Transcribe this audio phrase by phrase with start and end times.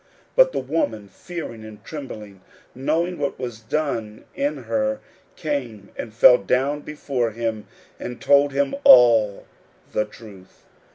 [0.35, 2.41] 41:005:033 But the woman fearing and trembling,
[2.73, 4.99] knowing what was done in her,
[5.35, 7.67] came and fell down before him,
[7.99, 9.45] and told him all
[9.93, 10.63] the truth.